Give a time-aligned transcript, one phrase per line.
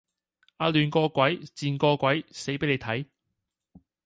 [0.57, 3.05] 啊亂個鬼，賤個鬼，死俾你睇